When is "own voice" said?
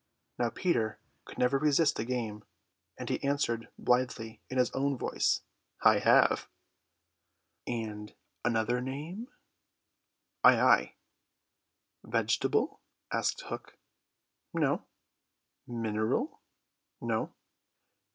4.71-5.43